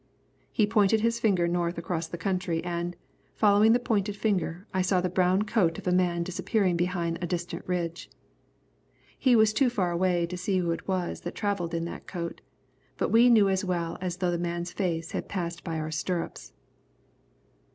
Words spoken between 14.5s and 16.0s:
face had passed by our